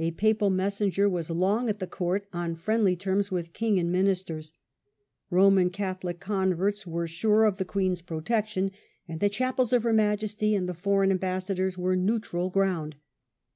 A 0.00 0.10
papal 0.10 0.50
messenger 0.50 1.08
was 1.08 1.30
long 1.30 1.68
at 1.68 1.78
the 1.78 1.86
court 1.86 2.26
on 2.32 2.56
friendly 2.56 2.96
terms 2.96 3.30
with 3.30 3.52
king 3.52 3.78
and 3.78 3.92
ministers. 3.92 4.52
Roman 5.30 5.70
Catholic 5.70 6.18
converts 6.18 6.88
were 6.88 7.06
sure 7.06 7.44
of 7.44 7.58
the 7.58 7.62
HAMPDEN 7.62 7.62
AND 7.62 7.68
SHIP 7.68 7.70
MONEY. 7.70 7.70
TJ 7.70 7.72
queen's 7.72 8.02
protection, 8.24 8.70
and 9.06 9.20
the 9.20 9.28
chapels 9.28 9.72
of 9.72 9.84
her 9.84 9.92
majesty 9.92 10.56
and 10.56 10.68
the 10.68 10.74
foreign 10.74 11.12
ambassadors 11.12 11.78
were 11.78 11.94
neutral 11.94 12.50
ground. 12.50 12.96